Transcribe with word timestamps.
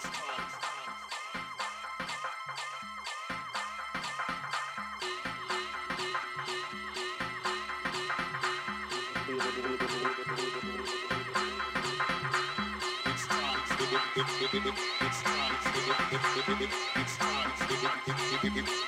It's 0.00 0.06
time. 17.16 18.87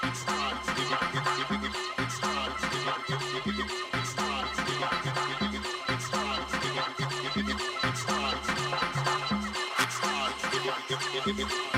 Thank 11.33 11.49
you. 11.53 11.70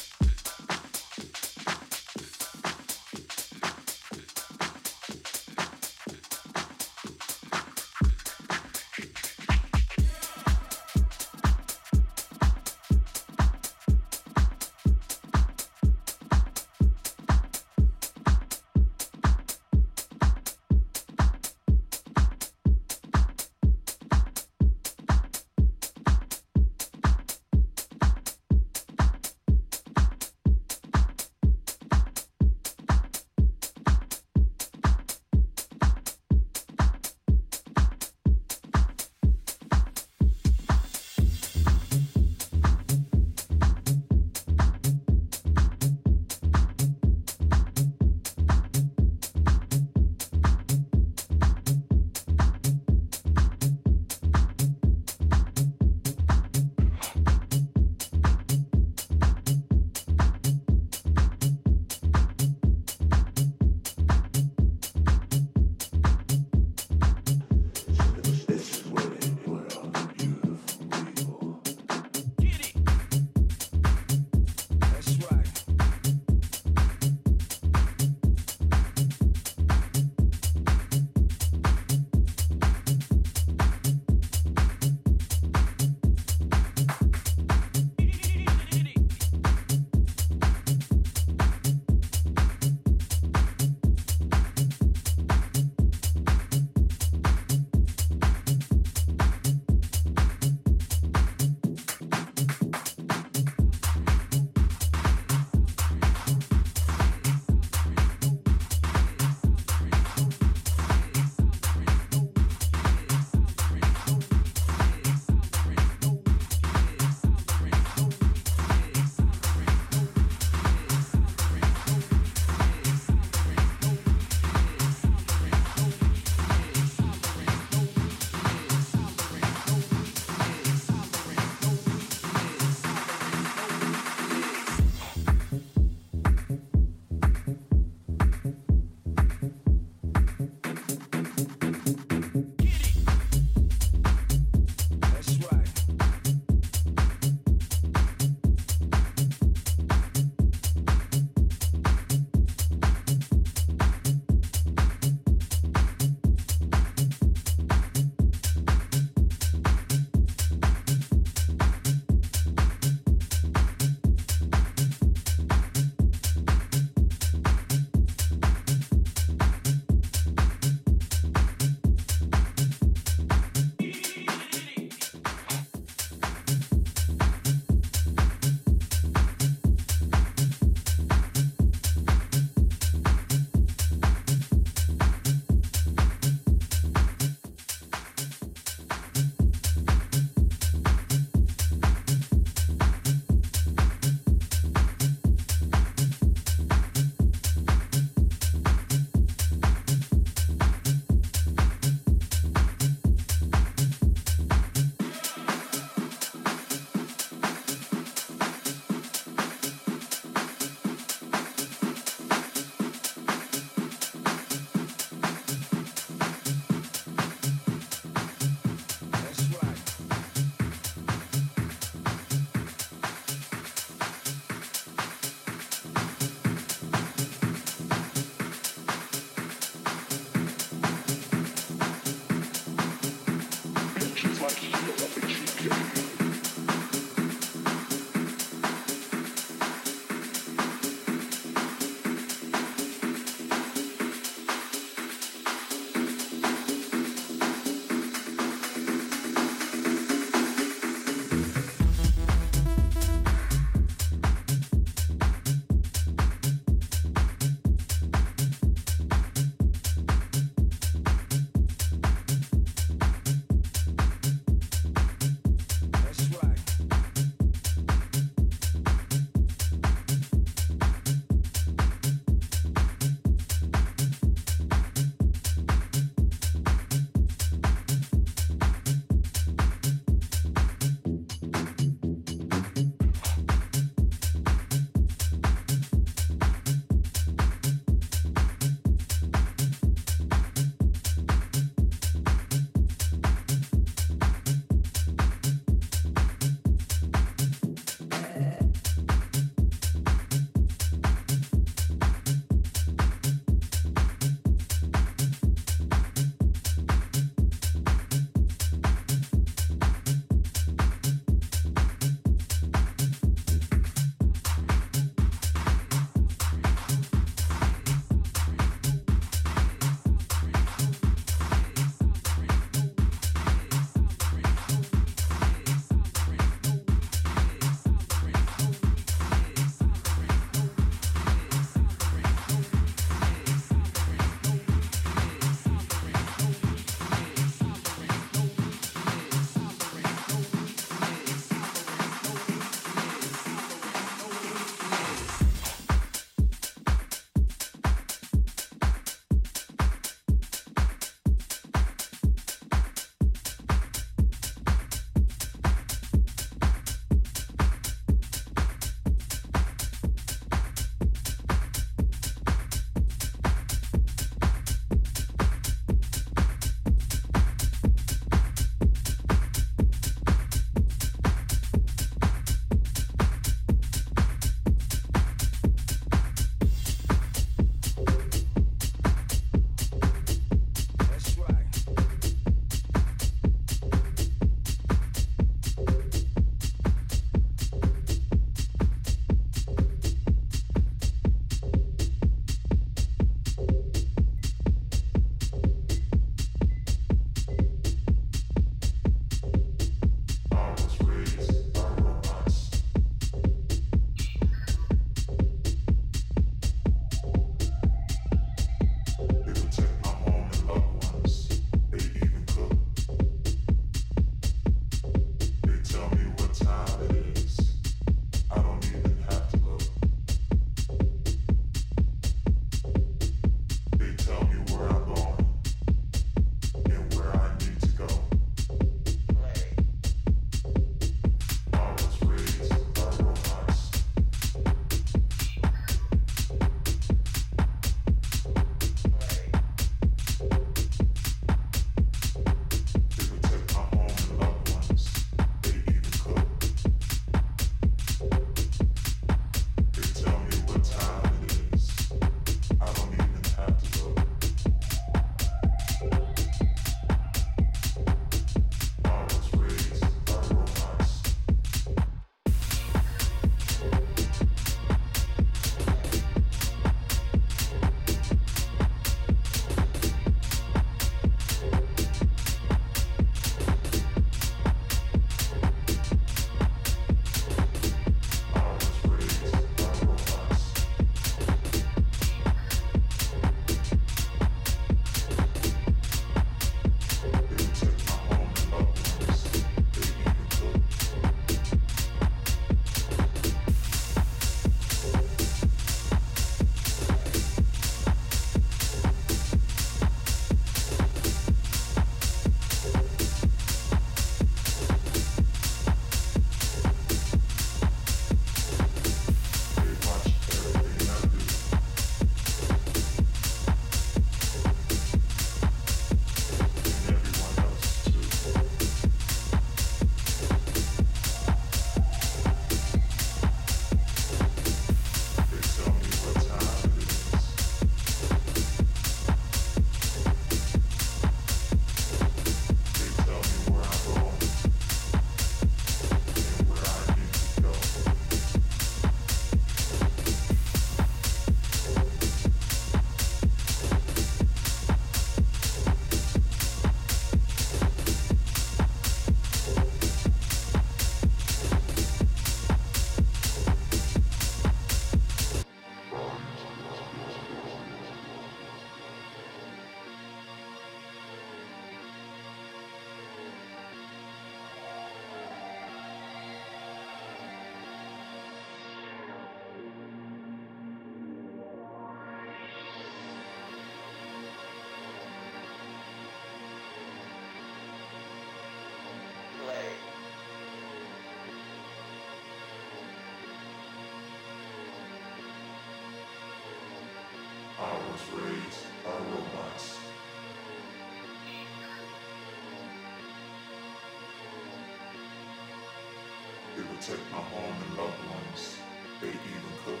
protect 597.04 597.30
my 597.32 597.38
home 597.38 597.76
and 597.86 597.98
loved 597.98 598.18
ones. 598.30 598.78
They 599.20 599.28
even 599.28 599.74
cook. 599.84 600.00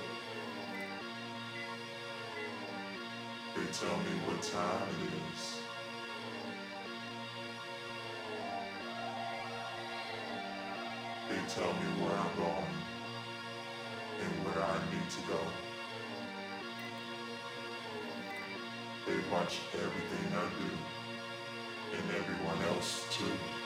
They 3.54 3.66
tell 3.72 3.96
me 3.98 4.12
what 4.24 4.42
time 4.42 4.88
it 5.04 5.12
is. 5.34 5.58
They 11.28 11.40
tell 11.52 11.72
me 11.74 11.88
where 12.00 12.16
I'm 12.16 12.36
going 12.36 12.74
and 14.22 14.44
where 14.44 14.64
I 14.64 14.78
need 14.90 15.10
to 15.10 15.20
go. 15.28 15.40
They 19.06 19.18
watch 19.30 19.60
everything 19.74 20.32
I 20.32 20.48
do 20.58 21.98
and 21.98 22.16
everyone 22.16 22.62
else 22.74 23.04
too. 23.10 23.63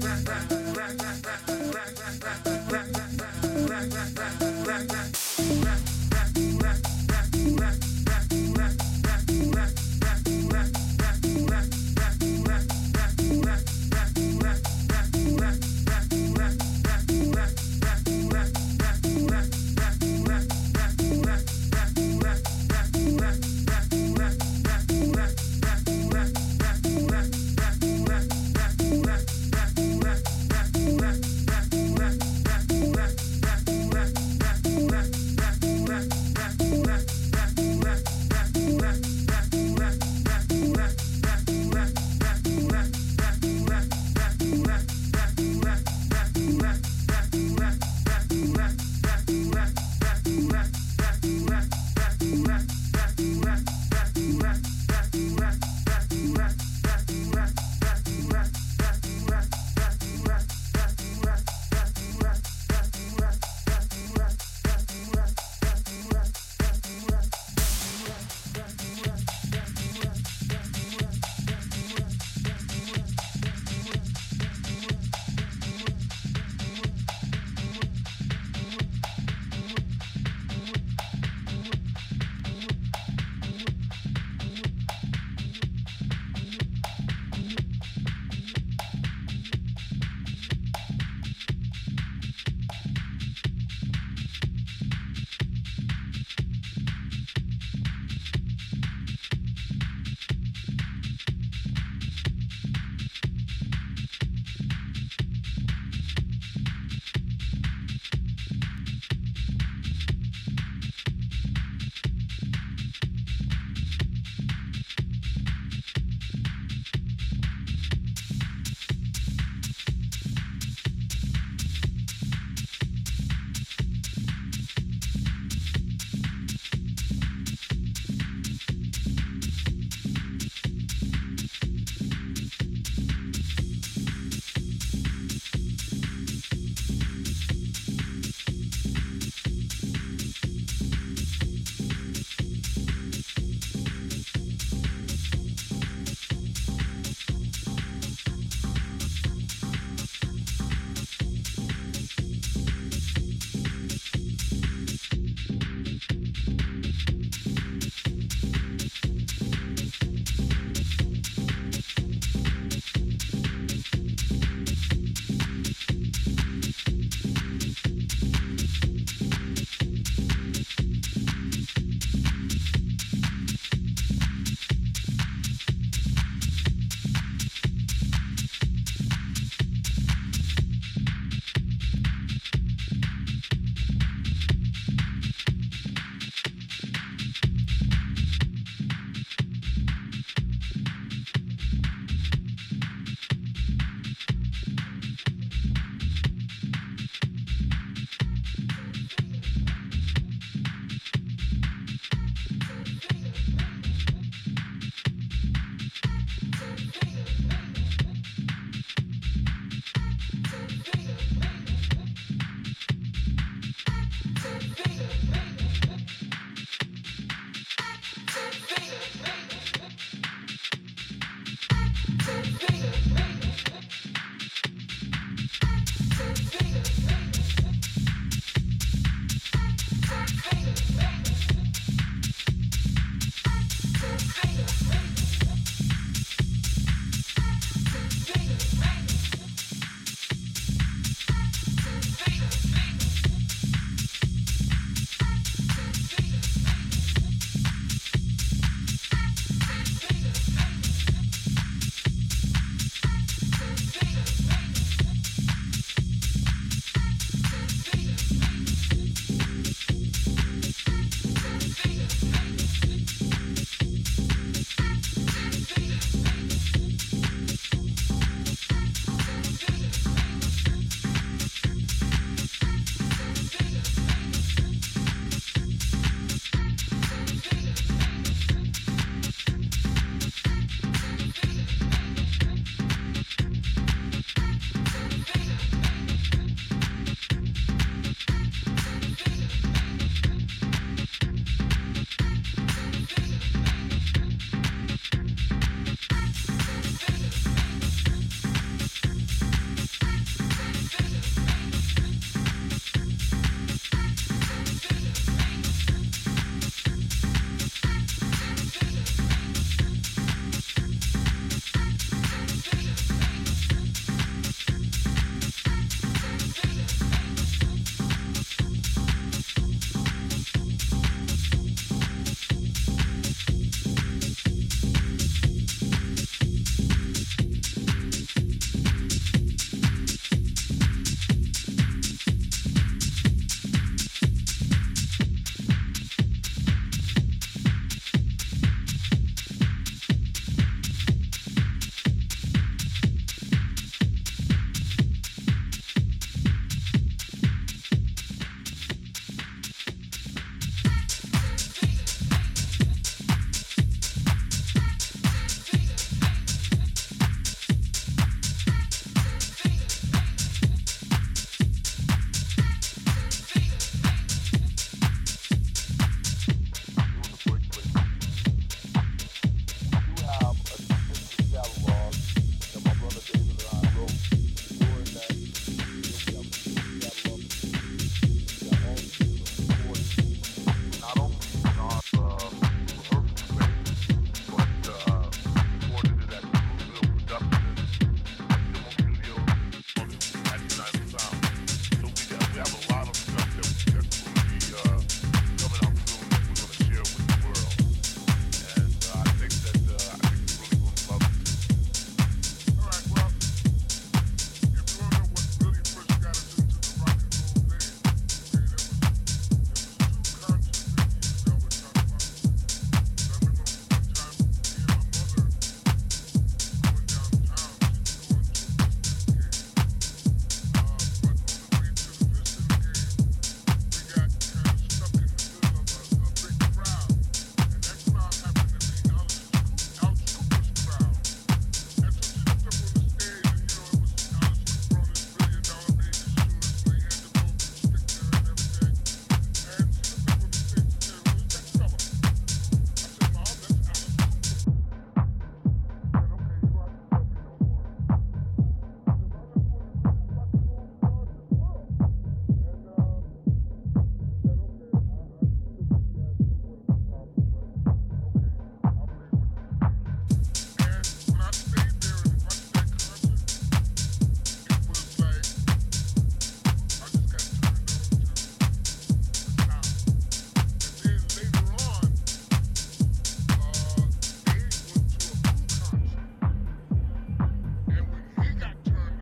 back, 0.00 0.24
back. 0.24 0.55